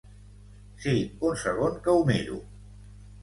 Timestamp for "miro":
2.09-2.39